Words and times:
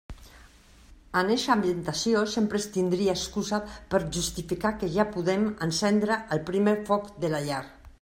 En 1.19 1.29
eixa 1.35 1.51
ambientació 1.55 2.23
sempre 2.37 2.59
es 2.61 2.65
tindria 2.79 3.15
excusa 3.19 3.61
per 3.93 4.01
a 4.03 4.11
justificar 4.17 4.73
que 4.81 4.93
ja 4.99 5.09
podem 5.15 5.49
encendre 5.71 6.23
el 6.39 6.47
primer 6.53 6.79
foc 6.91 7.17
de 7.27 7.37
la 7.37 7.49
llar. 7.51 7.67